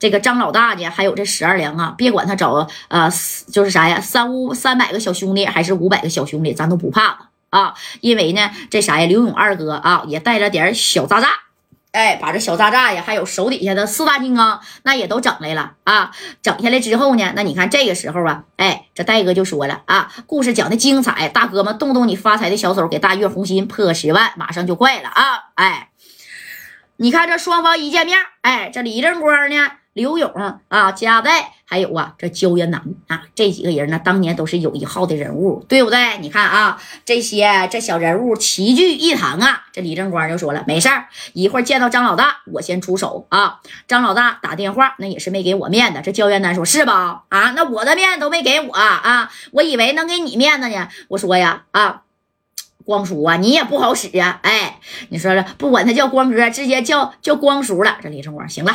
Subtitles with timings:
[0.00, 3.08] 这个张老大呢，还有这十二良啊，别管他找呃，
[3.52, 11.28] 就是啥呀，三五三百个小兄弟还是五百个小兄弟，咱都不怕啊，因为呢，这啥呀，刘勇二哥啊，也带了点小渣渣。
[11.92, 16.12] 哎，把这小渣渣呀，还有手底下的四大金刚，那也都整来了啊！
[16.40, 25.50] 整下来之后呢，那你看这个时候啊，哎，这戴哥就说了啊，故事讲的精彩，大哥们动动你发财的小手，给大月红心破十万，马上就快了啊！
[25.56, 25.88] 哎，
[26.98, 29.72] 你看这双方一见面，哎，这李正光呢？
[30.00, 30.32] 刘勇
[30.68, 36.16] 啊，加代，还有啊，这焦元南啊，这几个人呢，当年都是有一号的人物，对不对？
[36.22, 43.60] 你看啊，这些这小人物齐聚一堂啊，这李正光就说了，没事儿，一会儿见到张老大，我先出手啊。
[43.86, 46.00] 张老大打电话，那也是没给我面子。
[46.02, 47.24] 这焦元南说，是吧？
[47.28, 50.88] 啊，那我的面子都没给我啊，我以为能给你面子呢。
[51.08, 52.04] 我说呀，啊，
[52.86, 54.40] 光叔啊，你也不好使呀。
[54.44, 54.80] 哎，
[55.10, 57.98] 你说说，不管他叫光哥，直接叫叫光叔了。
[58.02, 58.74] 这李正光，行了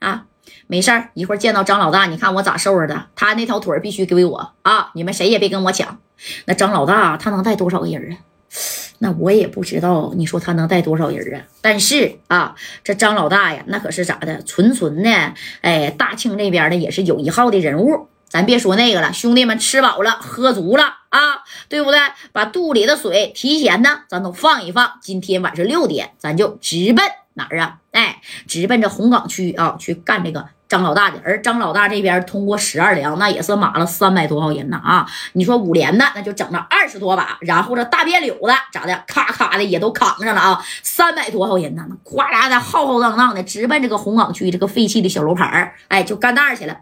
[0.00, 0.26] 啊。
[0.66, 3.06] 没事儿，一会儿见到张老大，你看我咋收拾的？
[3.14, 4.90] 他那条腿必须给我啊！
[4.94, 5.98] 你们谁也别跟我抢。
[6.46, 8.18] 那张老大他能带多少个人啊？
[8.98, 10.12] 那我也不知道。
[10.16, 11.44] 你说他能带多少人啊？
[11.60, 14.42] 但是啊，这张老大呀，那可是咋的？
[14.42, 18.08] 纯纯的，哎，大庆那边的也是有一号的人物。
[18.28, 22.00] 咱别说那个了，兄弟们吃饱了，喝足了啊，对不对？
[22.32, 24.98] 把肚里的水提前呢，咱都放一放。
[25.00, 27.04] 今天晚上六点，咱就直奔
[27.36, 27.78] 哪儿啊？
[27.92, 30.46] 哎，直奔着红岗区啊，去干这个。
[30.68, 35.06] 张老大的，而张老大这边通过十二粮，那也是码了三百多号人呢啊！
[35.34, 40.60] 你说五连的，那就整了二十多把，然后这大便柳子咋的，咔咔的也都扛上了啊！
[40.82, 46.76] 三百多号人呢，那哗啦的浩浩荡荡的直奔这个红岗区这个废弃的小楼盘儿，哎，就干蛋去了。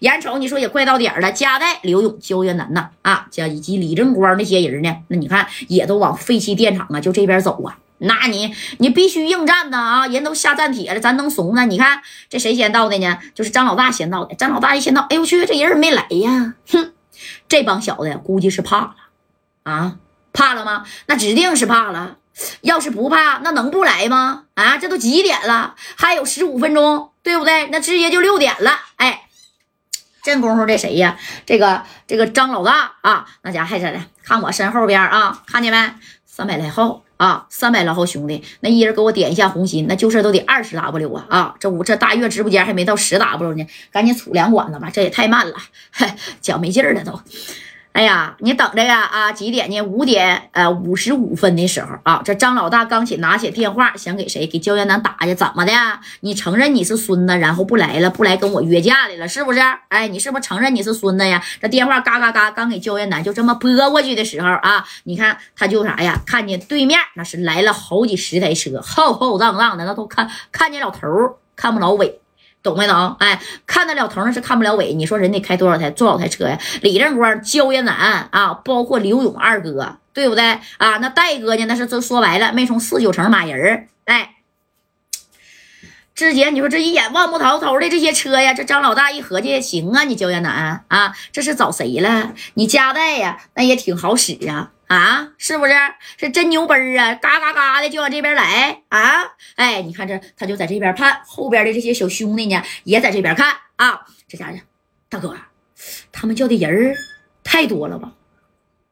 [0.00, 7.78] 眼瞅你说也快到点了，加代、刘勇、焦元南呐啊，加以及李正光那些人呢，那你看也都往废弃电厂啊，就这边走啊。
[8.00, 10.06] 那你你必须应战呐啊！
[10.06, 11.66] 人都下战帖了，咱能怂呢？
[11.66, 13.18] 你看这谁先到的呢？
[13.34, 14.34] 就是张老大先到的。
[14.34, 16.54] 张老大一先到，哎呦我去，这人没来呀！
[16.70, 16.92] 哼，
[17.48, 18.94] 这帮小子估计是怕了
[19.64, 19.96] 啊，
[20.32, 20.86] 怕了吗？
[21.06, 22.16] 那指定是怕了。
[22.62, 24.44] 要是不怕，那能不来吗？
[24.54, 25.74] 啊，这都几点了？
[25.96, 27.66] 还有十五分钟，对不对？
[27.66, 28.80] 那直接就六点了。
[28.96, 29.28] 哎，
[30.22, 31.18] 这功夫这谁呀？
[31.44, 34.06] 这个这个张老大啊，那家还在呢。
[34.24, 35.92] 看我身后边啊，看见没？
[36.24, 37.02] 三百来号。
[37.20, 41.26] 啊，三百来号兄弟，那一人给我点一下红心，那就是都得二十 W 啊！
[41.28, 45.54] 啊，这我这大月直播间还没到十 W 呢，赶紧杵两管子吧，这也太慢了，
[46.40, 47.20] 脚没劲儿了都。
[47.92, 49.00] 哎呀，你等着呀！
[49.00, 49.80] 啊，几点呢？
[49.82, 54.46] 五点呃五十五分的时候啊，这张老大刚起拿起电话，想给谁？
[54.46, 55.34] 给焦元南打去？
[55.34, 55.72] 怎么的？
[56.20, 59.60] 你承认你是孙子，然后不来了，不来跟我约架来了，是不是？
[59.88, 61.42] 哎，你是不是承认你是孙子呀？
[61.60, 66.16] 这电话嘎嘎嘎，刚给焦元南就这么拨过去的时候啊，你看他就啥呀？
[66.24, 71.08] 看见对面那是来了好几十台车，浩浩荡荡的，那都看看见老头
[71.56, 72.19] 看不着尾。
[72.62, 73.16] 懂没懂？
[73.18, 74.92] 哎，看得了头那是看不了尾。
[74.92, 76.58] 你说人得开多少台多少台车呀？
[76.82, 80.98] 李正光、焦元南啊，包括刘勇二哥，对不对啊？
[80.98, 81.64] 那戴哥呢？
[81.66, 84.34] 那是这说白了没从四九城买人哎，
[86.14, 92.34] 之前你说这一眼望不着头的这些车呀，这张老大一合计，行啊，你焦元南啊，这是找谁了？
[92.54, 94.72] 你加代呀，那也挺好使啊。
[94.90, 95.72] 啊，是不是？
[96.18, 97.14] 是真牛奔啊！
[97.14, 99.22] 嘎嘎嘎的就往这边来啊！
[99.54, 104.00] 哎，你看这，他就在这边看，后边的这些小兄弟呢，也在这边看啊。
[104.26, 104.60] 这家人，
[105.08, 105.36] 大哥，
[106.10, 106.92] 他们叫的人
[107.44, 108.14] 太多了吧？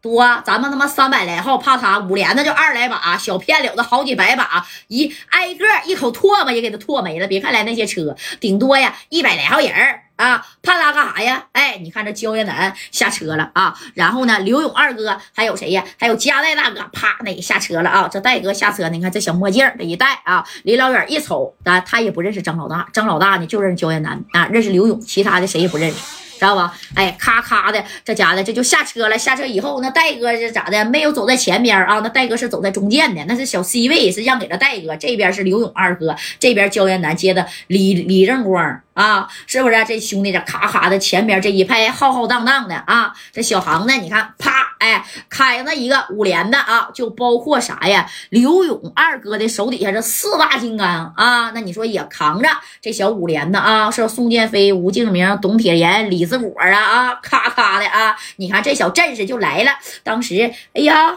[0.01, 7.27] 多，咱们他妈三百来号，怕他五连的就二来把，小片柳子好几百把，一挨个一口唾沫也给他唾没了。
[7.27, 9.69] 别看来那些车，顶多呀一百来号人
[10.19, 11.47] 啊，怕他干啥呀？
[11.53, 15.85] 哎，你看这焦元南下车了啊，然后呢，刘勇二哥还有谁呀？
[15.99, 18.09] 还有加代大哥，啪，那也下车了啊。
[18.09, 25.97] 这戴哥下车，你看这小墨镜这一戴啊，离老远一瞅，啊，他也不认识张老大，张老大呢就认识焦元南啊，认识刘勇，其他的谁也不认识。
[26.39, 26.73] 知道吧？
[26.95, 29.19] 哎，咔咔的，这家的这就下车了。
[29.19, 30.85] 下车以后，那戴哥是咋的？
[30.85, 34.95] 没有走在前边啊，那戴哥是走在中间的，那是小 C 位，是让给了戴哥。
[34.95, 38.81] 这边是刘勇二哥，这边焦元南接的李李正光。
[38.99, 43.15] 啊，是不是这兄弟这咔咔的前边这一排浩浩荡荡的啊？
[43.33, 43.93] 这小航呢？
[43.95, 48.11] 你看，啪，哎，开那一个五连的啊，就包括啥呀？
[48.31, 52.49] 刘勇二哥的手底下这四大金刚啊，那你说也扛着
[52.83, 53.89] 这小五连的啊？
[53.89, 58.17] 是宋建飞、吴敬明、董铁岩、李子果啊啊，咔咔的啊！
[58.37, 59.71] 你看这小阵势就来了。
[60.03, 61.15] 当时，哎呀，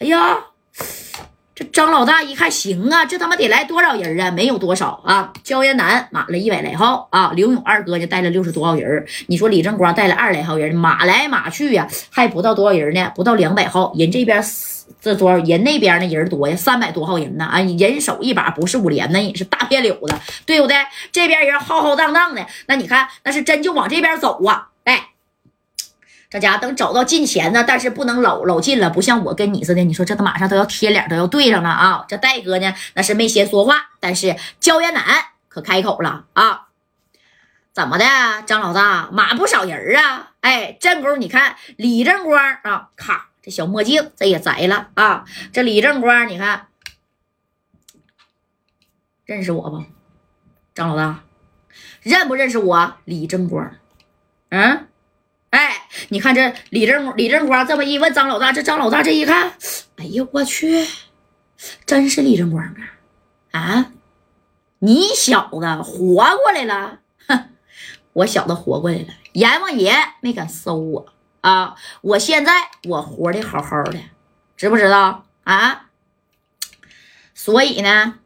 [0.00, 0.38] 哎呀。
[1.56, 4.30] 这张老大一看，行啊，这他妈得来多少人啊？
[4.30, 5.32] 没有多少啊。
[5.42, 9.06] 焦彦南满了一百来号啊，刘勇二哥就带了六十多号人。
[9.28, 13.10] 你说李正光带了二十来号人，马来马去呀，还不到多少人呢？
[13.14, 14.10] 不到两百号人。
[14.10, 14.44] 这边
[15.00, 15.64] 这多少人？
[15.64, 17.46] 那边那人多呀，三百多号人呢。
[17.46, 20.14] 啊，人手一把不是五连，那也是大片柳子，
[20.44, 20.76] 对不对？
[21.10, 24.68] 这边人浩浩荡荡的，那你看那是真就往这边走啊。
[26.28, 29.84] 这家等走到近前呢，但是不能老老近了，不像我跟你似的。
[29.84, 32.04] 你说这都马上都要贴脸，都要对上了啊！
[32.08, 35.02] 这戴哥呢，那是没先说话，但是焦元南
[35.48, 36.66] 可开口了啊！
[37.72, 38.04] 怎么的，
[38.44, 40.32] 张老大马不少人啊？
[40.40, 45.24] 哎，正宫，你看李正光啊，咔，这小墨镜这也摘了啊！
[45.52, 46.66] 这李正光，你看
[49.24, 49.84] 认识我不？
[50.74, 51.22] 张老大
[52.02, 52.96] 认不认识我？
[53.04, 53.70] 李正光，
[54.48, 54.88] 嗯。
[56.08, 59.52] 你看这李正李正光这么一问张老大，这张老大这一看，
[59.96, 60.86] 哎呀，我去，
[61.84, 63.60] 真是李正光啊！
[63.60, 63.92] 啊，
[64.80, 66.98] 你小子活过来了！
[67.26, 67.50] 哼，
[68.12, 71.06] 我小子活过来了，阎王爷没敢收我
[71.40, 71.76] 啊！
[72.02, 72.52] 我现在
[72.84, 73.98] 我活的好好的，
[74.56, 75.86] 知不知道啊？
[77.34, 78.18] 所以呢，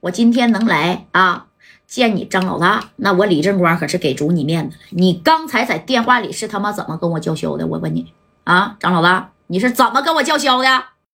[0.00, 1.46] 我今天能来啊。
[1.86, 4.82] 见你张老大，那我李正光可是给足你面子了。
[4.90, 7.66] 你刚才在电话里是他妈怎么跟我叫嚣的？
[7.66, 8.12] 我问你
[8.44, 10.84] 啊，张老大，你是怎么跟我叫嚣的？